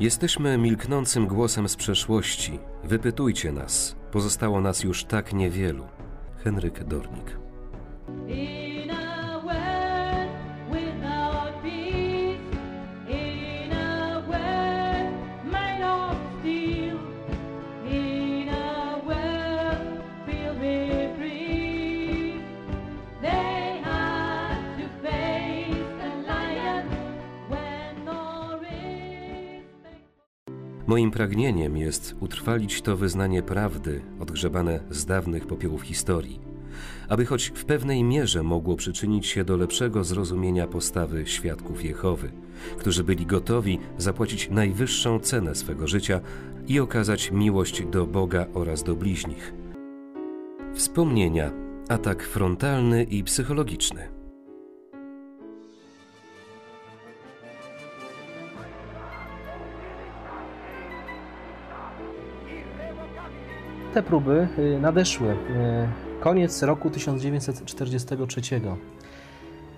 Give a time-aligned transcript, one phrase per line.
[0.00, 2.58] Jesteśmy milknącym głosem z przeszłości.
[2.84, 3.96] Wypytujcie nas.
[4.12, 5.84] Pozostało nas już tak niewielu.
[6.44, 7.38] Henryk Dornik.
[30.86, 36.40] Moim pragnieniem jest utrwalić to wyznanie prawdy, odgrzebane z dawnych popiołów historii,
[37.08, 42.32] aby choć w pewnej mierze mogło przyczynić się do lepszego zrozumienia postawy świadków Jehowy,
[42.78, 46.20] którzy byli gotowi zapłacić najwyższą cenę swego życia
[46.68, 49.54] i okazać miłość do Boga oraz do bliźnich.
[50.74, 51.52] Wspomnienia,
[51.88, 54.15] atak frontalny i psychologiczny.
[63.96, 65.28] Te próby y, nadeszły.
[65.28, 65.36] Y,
[66.20, 68.40] Koniec roku 1943.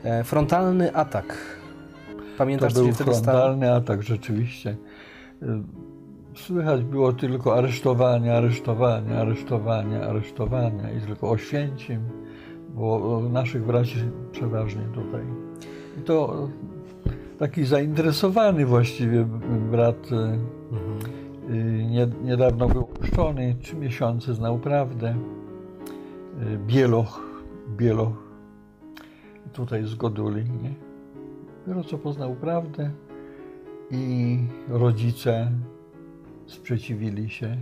[0.04, 1.26] E, Frontalny atak.
[1.26, 3.38] To Pamiętasz, co był się wtedy stało?
[3.38, 4.76] frontalny atak, rzeczywiście.
[5.42, 5.46] Y,
[6.34, 12.00] Słychać było tylko aresztowania, aresztowania, aresztowania, aresztowania i tylko Oświęcim,
[12.74, 13.96] bo naszych braci
[14.32, 15.22] przeważnie tutaj.
[15.98, 16.48] I to
[17.38, 19.24] taki zainteresowany właściwie
[19.70, 20.38] brat nie,
[22.22, 25.16] niedawno był puszczony, trzy miesiące znał prawdę.
[26.42, 27.20] Y, Bieloch,
[27.76, 28.22] Bieloch,
[29.52, 30.74] tutaj z Goduli, nie?
[31.66, 32.90] Dopiero co poznał prawdę
[33.90, 34.38] i
[34.68, 35.50] rodzice
[36.46, 37.56] sprzeciwili się,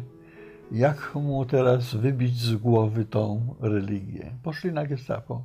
[0.73, 4.33] jak mu teraz wybić z głowy tą religię.
[4.43, 5.43] Poszli na gestapo.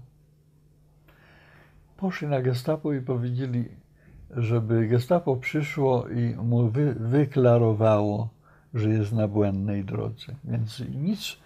[1.97, 3.65] Poszli na gestapo i powiedzieli,
[4.37, 8.29] żeby gestapo przyszło i mu wy, wyklarowało,
[8.73, 10.35] że jest na błędnej drodze.
[10.43, 11.37] Więc nic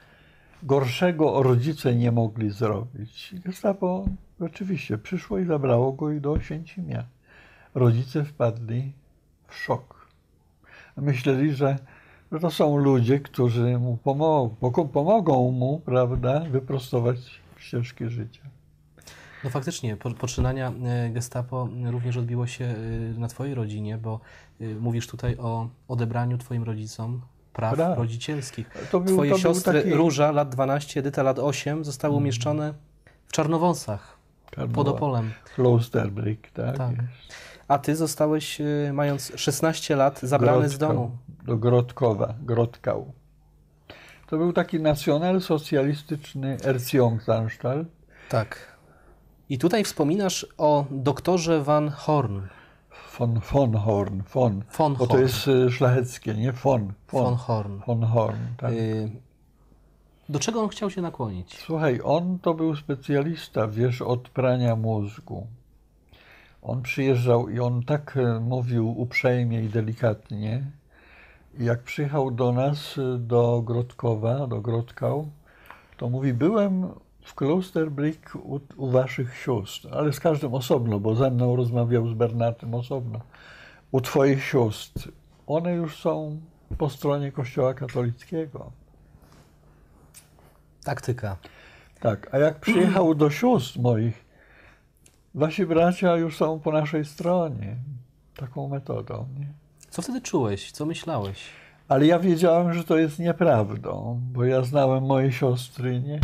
[0.63, 3.35] gorszego rodzice nie mogli zrobić.
[3.45, 4.05] Gestapo
[4.39, 7.03] oczywiście przyszło i zabrało go i do Oświęcimia.
[7.75, 8.91] Rodzice wpadli
[9.47, 10.07] w szok.
[10.97, 11.77] Myśleli, że,
[12.31, 18.54] że to są ludzie, którzy mu pomogą, pomogą mu, prawda, wyprostować ścieżki życia.
[19.45, 24.19] No faktycznie, po, poczynania e, gestapo również odbiło się e, na Twojej rodzinie, bo
[24.61, 27.21] e, mówisz tutaj o odebraniu Twoim rodzicom
[27.53, 27.97] praw Praw.
[27.97, 28.69] rodzicielskich.
[28.91, 32.73] To był- Twoje to siostry taki- Róża, lat 12, Edyta, lat 8, zostały umieszczone
[33.27, 34.17] w Czarnowąsach,
[34.73, 35.31] pod Opolem.
[35.55, 36.77] Klosterbrick, tak?
[36.77, 36.95] Tak.
[37.67, 38.61] A Ty zostałeś,
[38.93, 41.17] mając 16 lat, zabrany z domu.
[41.45, 43.11] Do Grodkowa, Grodkał.
[44.27, 47.87] To był taki nacjonalsocjalistyczny Erziehungsanstalt.
[48.29, 48.74] Tak.
[49.49, 52.41] I tutaj wspominasz o doktorze Van Horn.
[53.19, 55.21] Von, von Horn, von, Von bo to Horn.
[55.23, 56.51] jest e, szlacheckie, nie?
[56.51, 57.79] Von, von, Von Horn.
[57.87, 58.71] von Horn, tak.
[58.73, 59.09] Y,
[60.29, 61.57] Do czego on chciał się nakłonić?
[61.65, 65.47] Słuchaj, on to był specjalista, wiesz, od prania mózgu.
[66.61, 70.63] On przyjeżdżał i on tak e, mówił uprzejmie i delikatnie.
[71.59, 75.27] Jak przyjechał do nas, do Grodkowa, do Grodkał,
[75.97, 76.89] to mówi, byłem
[77.25, 82.13] w Klosterbrick u, u waszych sióstr, ale z każdym osobno, bo ze mną rozmawiał z
[82.13, 83.19] Bernatym osobno.
[83.91, 85.11] U twoich sióstr.
[85.47, 86.41] One już są
[86.77, 88.71] po stronie Kościoła katolickiego.
[90.83, 91.37] Taktyka.
[91.99, 94.25] Tak, a jak przyjechał do sióstr moich,
[95.35, 97.75] wasi bracia już są po naszej stronie.
[98.35, 99.47] Taką metodą, nie?
[99.89, 100.71] Co wtedy czułeś?
[100.71, 101.43] Co myślałeś?
[101.87, 106.19] Ale ja wiedziałem, że to jest nieprawdą, bo ja znałem moje siostry, nie?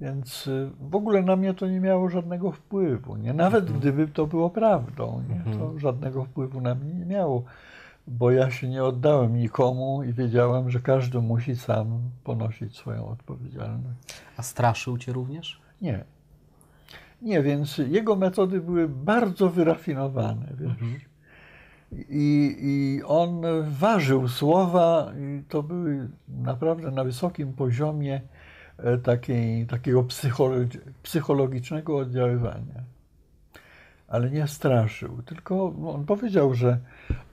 [0.00, 3.34] Więc y, w ogóle na mnie to nie miało żadnego wpływu, nie?
[3.34, 5.58] Nawet gdyby to było prawdą, nie?
[5.58, 7.44] To żadnego wpływu na mnie nie miało,
[8.06, 13.98] bo ja się nie oddałem nikomu i wiedziałem, że każdy musi sam ponosić swoją odpowiedzialność.
[14.36, 15.60] A straszył cię również?
[15.82, 16.04] Nie.
[17.22, 20.72] Nie, więc jego metody były bardzo wyrafinowane, wiesz.
[22.08, 28.20] I, I on ważył słowa i to były naprawdę na wysokim poziomie
[29.02, 32.82] takiej, takiego psycholo- psychologicznego oddziaływania.
[34.08, 36.78] Ale nie straszył, tylko on powiedział, że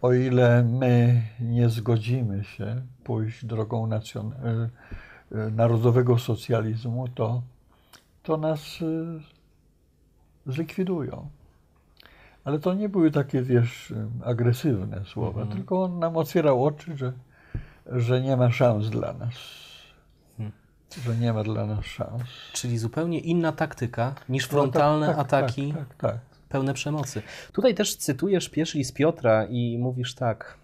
[0.02, 4.70] o ile my nie zgodzimy się pójść drogą nacjon- e,
[5.46, 7.42] e, narodowego socjalizmu, to,
[8.24, 11.28] to nas e, zlikwidują.
[12.46, 13.94] Ale to nie były takie, wiesz,
[14.24, 17.14] agresywne słowa, tylko on nam otwierał oczy, że,
[17.86, 19.34] że nie ma szans dla nas.
[21.06, 22.24] Że nie ma dla nas szans.
[22.54, 26.18] Czyli zupełnie inna taktyka niż No, frontalne tak, tak, ataki Tak, tak, tak.
[26.50, 27.22] pełne przemocy.
[27.54, 30.58] Tutaj też cytujesz pierwszy list Piotra i mówisz tak.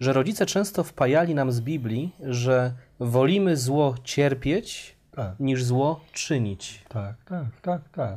[0.00, 5.40] że rodzice często wpajali nam z Biblii, że wolimy zło cierpieć Tak.
[5.40, 6.84] niż zło czynić.
[6.88, 8.16] Tak, tak, tak, tak.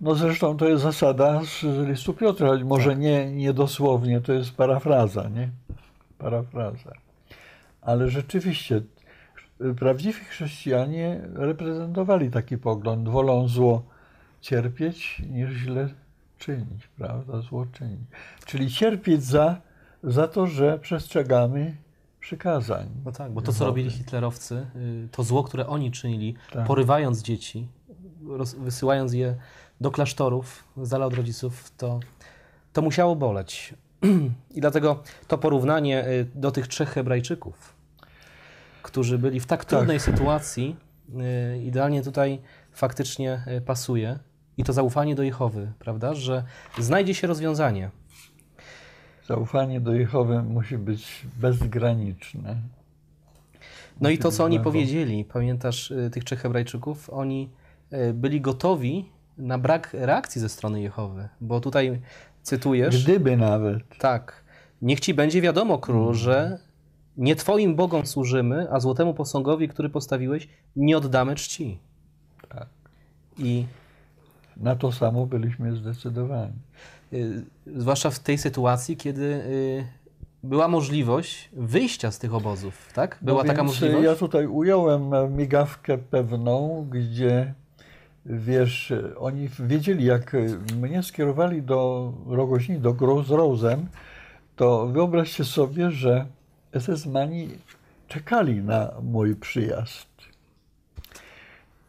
[0.00, 4.50] No zresztą to jest zasada z listu Piotra, choć może nie, nie dosłownie, to jest
[4.52, 5.48] parafraza, nie?
[6.18, 6.92] Parafraza.
[7.82, 8.82] Ale rzeczywiście
[9.78, 13.82] prawdziwi chrześcijanie reprezentowali taki pogląd, wolą zło
[14.40, 15.88] cierpieć niż źle
[16.38, 17.40] czynić, prawda?
[17.40, 18.00] Zło czynić.
[18.46, 19.60] Czyli cierpieć za,
[20.02, 21.76] za to, że przestrzegamy
[22.20, 22.88] przykazań.
[23.04, 26.66] No tak, bo to, co robili hitlerowcy, y, to zło, które oni czynili, Tak.
[26.66, 27.68] porywając dzieci,
[28.58, 29.36] wysyłając je
[29.80, 32.00] do klasztorów, z dala od rodziców, to,
[32.72, 33.74] to musiało boleć.
[34.56, 37.74] I dlatego to porównanie y, do tych trzech Hebrajczyków,
[38.84, 40.76] którzy byli w tak trudnej sytuacji,
[41.54, 42.40] y, idealnie tutaj
[42.72, 44.18] faktycznie y, pasuje.
[44.56, 46.14] I to zaufanie do Jehowy, prawda?
[46.14, 46.44] Że
[46.78, 47.90] znajdzie się rozwiązanie.
[49.26, 52.56] Zaufanie do Jehowy musi być bezgraniczne.
[54.00, 57.50] No i to, co oni powiedzieli, pamiętasz y, tych trzech Hebrajczyków, oni
[58.14, 59.08] byli gotowi
[59.38, 62.00] na brak reakcji ze strony Jehowy, bo tutaj
[62.42, 63.82] cytujesz, Gdyby nawet.
[63.98, 64.44] tak,
[64.82, 66.58] niech ci będzie wiadomo, królu, że
[67.16, 71.78] nie twoim bogom służymy, a złotemu posągowi, który postawiłeś, nie oddamy czci.
[72.48, 72.66] Tak.
[73.38, 73.66] I
[74.56, 76.52] Na to samo byliśmy zdecydowani.
[77.12, 79.86] y, zwłaszcza w tej sytuacji, kiedy y,
[80.42, 83.18] była możliwość wyjścia z tych obozów, tak?
[83.22, 84.04] Była No taka więc możliwość?
[84.04, 87.54] Ja tutaj ująłem e, migawkę pewną, gdzie
[88.26, 90.36] wiesz, oni wiedzieli, jak
[90.80, 93.78] mnie skierowali do Rogoźni, do Großrosen,
[94.56, 96.26] to wyobraźcie sobie, że
[96.74, 97.48] SS-mani
[98.08, 100.08] czekali na mój przyjazd.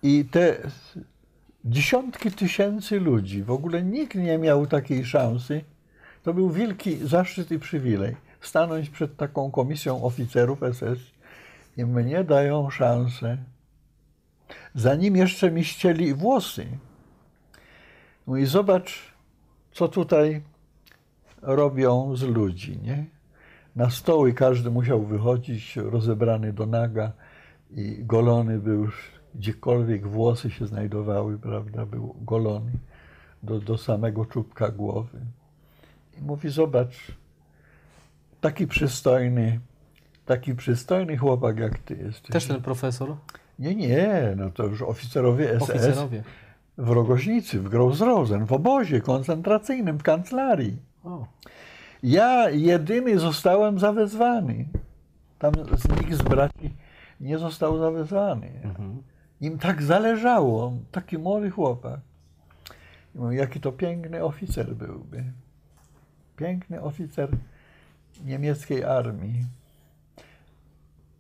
[0.04, 0.58] I te
[1.66, 5.64] dziesiątki tysięcy ludzi, w ogóle nikt nie miał takiej szansy.
[6.24, 11.00] To był wielki zaszczyt i przywilej stanąć przed taką komisją oficerów SS
[11.78, 13.38] i mnie dają szansę.
[14.76, 16.68] Zanim jeszcze mi ścieli włosy.
[18.28, 19.14] Mówi, zobacz,
[19.72, 20.42] co tutaj
[21.42, 23.06] robią z ludzi, nie?
[23.76, 27.12] Na stoły każdy musiał wychodzić rozebrany do naga
[27.72, 32.72] i golony był już, gdziekolwiek włosy się znajdowały, prawda, był golony
[33.44, 35.20] do, do samego czubka głowy.
[36.20, 37.12] I mówi, zobacz,
[38.42, 39.60] taki przystojny,
[40.26, 42.32] taki przystojny chłopak jak ty jesteś.
[42.32, 43.16] Też ten profesor,
[43.60, 46.24] Nie, nie, no to już oficerowie SS oficerowie.
[46.78, 50.78] w Rogoźnicy, w Großrosen, w obozie koncentracyjnym, w kancelarii.
[51.04, 51.26] O.
[52.06, 54.66] Ja jedyny zostałem zawezwany.
[55.40, 56.74] Tam z nikt z braci
[57.20, 58.52] nie został zawezwany.
[58.64, 59.04] Mhm.
[59.42, 62.00] Im tak zależało, taki młody chłopak.
[63.16, 65.24] I mówię, jaki to piękny oficer byłby.
[66.38, 67.30] Piękny oficer
[68.26, 69.46] niemieckiej armii.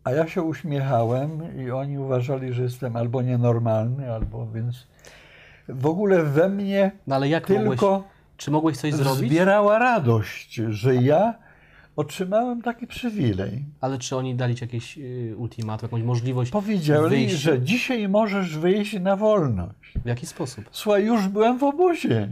[0.03, 4.87] A ja się uśmiechałem i oni uważali, że jestem albo nienormalny, albo więc
[5.69, 9.31] w ogóle we mnie No ale jak mogłeś, tylko czy mogłeś coś zrobić?
[9.31, 11.33] zbierała radość, że ja
[11.95, 13.65] otrzymałem taki przywilej.
[13.81, 17.37] Ale czy oni dali ci jakieś y, ultimatum, jakąś możliwość Powiedzieli, wyjścia?
[17.37, 19.93] że dzisiaj możesz wyjść na wolność.
[20.05, 20.65] W jaki sposób?
[20.71, 22.29] Słuchaj, już byłem w obozie.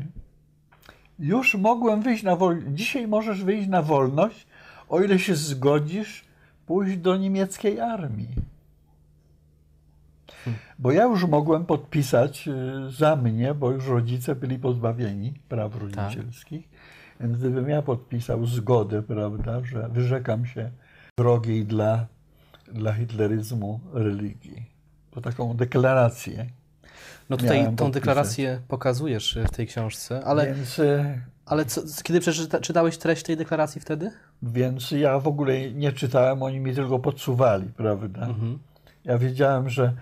[1.19, 2.67] Już mogłem wyjść na wolność.
[2.69, 4.47] Dzisiaj możesz wyjść na wolność,
[4.89, 6.25] o ile się zgodzisz
[6.65, 8.27] pójść do niemieckiej armii.
[10.79, 16.69] Bo ja już mogłem podpisać y, za mnie, bo już rodzice byli pozbawieni praw rodzicielskich.
[17.19, 20.71] Więc gdybym ja podpisał zgodę, prawda, że wyrzekam się
[21.19, 22.05] wrogiej dla,
[22.73, 24.65] dla hitleryzmu religii.
[25.11, 26.45] To taką deklarację.
[27.29, 27.93] No tutaj tą podpisać.
[27.93, 33.23] deklarację pokazujesz y, w tej książce, ale, Więc, y, ale co, kiedy przeczyta, czytałeś treść
[33.23, 34.11] tej deklaracji wtedy?
[34.43, 38.21] Więc ja w ogóle nie czytałem, oni mi tylko podsuwali, prawda?
[38.27, 38.59] Mhm.
[39.03, 39.93] Ja wiedziałem, że,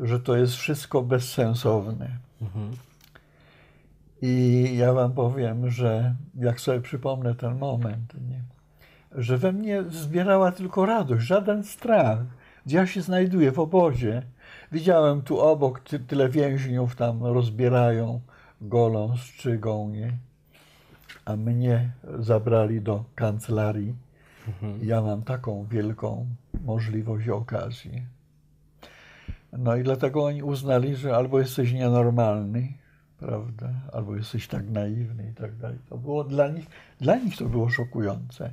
[0.00, 2.10] że to jest wszystko bezsensowne.
[2.42, 2.70] Mhm.
[4.22, 8.42] I ja wam powiem, że jak sobie przypomnę ten moment, nie,
[9.12, 12.18] że we mnie zbierała tylko radość, żaden strach.
[12.66, 14.22] Ja się znajduję w obozie.
[14.72, 18.20] Widziałem tu obok ty, tyle więźniów tam rozbierają,
[18.60, 20.12] golą, strzygą, nie?
[21.24, 23.94] A mnie zabrali do kancelarii.
[24.82, 26.26] Ja mam taką wielką
[26.64, 28.02] możliwość i okazję.
[29.52, 32.72] No i dlatego oni uznali, że albo jesteś nienormalny,
[33.18, 35.78] prawda, albo jesteś tak naiwny i tak dalej.
[35.88, 36.66] To było dla nich,
[37.00, 38.50] dla nich to było szokujące.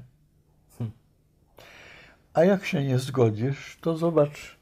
[2.34, 4.58] A jak się nie zgodzisz, to zobacz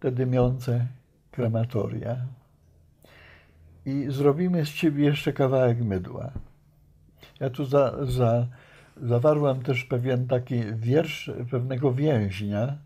[0.00, 0.86] te dymiące
[1.30, 2.16] krematoria
[3.86, 6.30] i zrobimy z ciebie jeszcze kawałek mydła.
[7.40, 8.46] Ja tu za, za
[9.02, 12.76] zawarłem też pewien taki wiersz pewnego więźnia,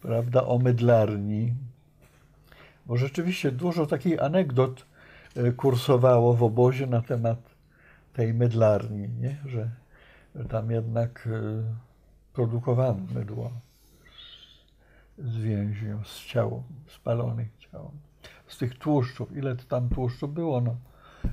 [0.00, 1.54] prawda, o mydlarni.
[2.88, 4.86] Bo rzeczywiście dużo takich anegdot
[5.36, 7.38] e, kursowało w obozie na temat
[8.12, 9.36] tej mydlarni, nie?
[9.46, 9.70] Że,
[10.34, 11.62] że tam jednak e,
[12.32, 13.50] produkowano mydło
[15.18, 17.90] z więźniów, z ciał, spalonych ciał.
[18.46, 20.76] Z tych tłuszczów, ile tam tłuszczu było, no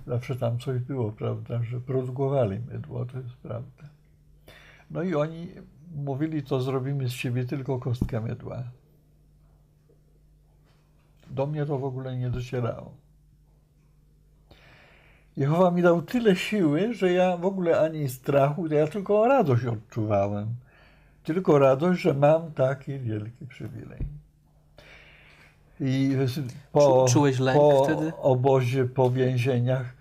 [0.08, 3.84] zawsze tam coś było, prawda, że produkowali mydło, to jest prawda.
[4.92, 5.48] No i oni
[5.96, 8.64] mówili, to zrobimy z siebie tylko kostkę mydła.
[11.36, 12.92] Do mnie to w ogóle nie docierało.
[15.38, 20.48] Jehowa mi dał tyle siły, że ja w ogóle ani strachu, ja tylko radość odczuwałem.
[21.24, 24.00] Tylko radość, że mam taki wielki przywilej.
[25.80, 26.16] I
[26.72, 28.12] po, Czu- czułeś lęk po wtedy?
[28.18, 29.94] obozie, po więzieniach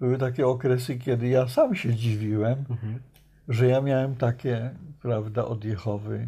[0.00, 2.98] były takie okresy, kiedy ja sam się dziwiłem, Mhm.
[3.48, 4.70] że ja miałem takie,
[5.02, 6.26] prawda, od Jehowy.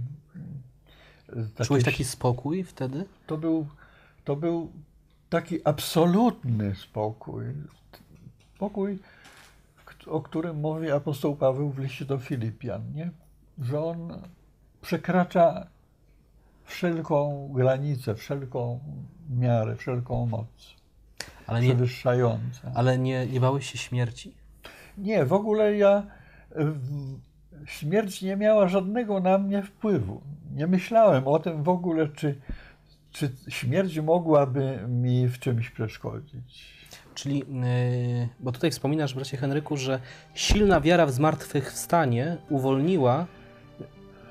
[1.57, 3.05] takie Czułeś taki spokój wtedy?
[3.27, 3.67] to był,
[4.25, 4.73] to był
[5.31, 7.45] taki absolutny spokój.
[8.57, 8.99] Spokój,
[10.07, 13.11] o którym mówi apostoł Paweł w liście do Filipian, nie?
[13.63, 14.23] że on
[14.83, 15.67] przekracza
[16.65, 18.81] wszelką granicę, wszelką
[19.31, 20.47] miarę, wszelką moc
[21.47, 22.73] Ale nie, przewyższającą.
[22.75, 24.35] ale nie, nie bałeś się śmierci?
[24.99, 26.03] Nie, w ogóle ja.
[26.57, 27.15] w-
[27.67, 30.21] Śmierć nie miała żadnego na mnie wpływu.
[30.55, 32.41] Nie myślałem o tym w ogóle, czy,
[33.15, 36.75] czy śmierć mogłaby mi w czymś przeszkodzić.
[37.15, 40.01] Czyli, yy, bo tutaj wspominasz, bracie Henryku, że
[40.35, 43.27] silna wiara w zmartwychwstanie uwolniła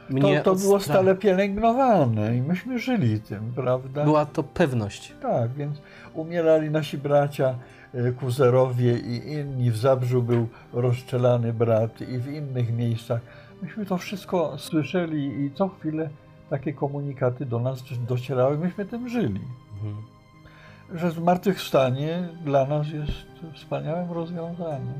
[0.09, 4.03] mnie To, to było stale pielęgnowane i myśmy żyli tym, prawda?
[4.03, 5.13] Była to pewność.
[5.21, 5.81] Tak, więc
[6.13, 7.55] umierali nasi bracia
[7.93, 9.71] e, kuzerowie i inni.
[9.71, 13.21] W Zabrzu był rozstrzelany brat i w innych miejscach.
[13.61, 16.09] Myśmy to wszystko słyszeli i co chwilę
[16.49, 18.57] takie komunikaty do nas docierały.
[18.57, 19.41] Myśmy tym żyli.
[19.73, 19.95] Mhm.
[20.93, 24.93] Że zmartwychwstanie dla nas jest wspaniałym rozwiązaniem.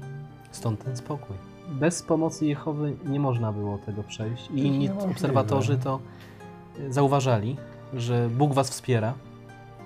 [0.51, 1.35] Stąd ten spokój.
[1.69, 4.49] Bez pomocy Jehowy nie można było tego przejść.
[4.53, 5.99] I inni obserwatorzy to
[6.79, 7.57] y, zauważali,
[7.93, 9.13] że Bóg was wspiera.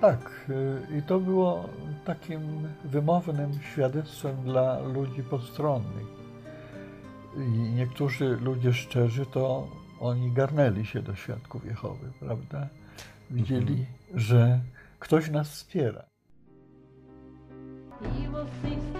[0.01, 1.63] Tak, y, i to było
[2.05, 2.39] takim
[2.85, 6.17] wymownym świadectwem dla ludzi postronnych.
[7.37, 9.67] I niektórzy ludzie szczerzy, to
[9.99, 12.67] oni garnęli się do świadków Jehowy, prawda?
[13.29, 13.85] Widzieli,
[14.15, 14.59] że
[14.99, 16.03] ktoś nas wspiera.
[18.01, 18.96] He 16,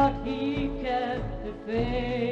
[0.00, 2.29] but he kept the faith.